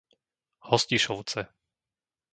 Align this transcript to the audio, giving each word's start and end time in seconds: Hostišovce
Hostišovce 0.69 1.41